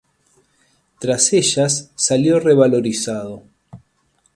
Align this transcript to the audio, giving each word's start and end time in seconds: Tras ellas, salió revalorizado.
Tras 0.99 1.31
ellas, 1.31 1.91
salió 1.93 2.39
revalorizado. 2.39 3.43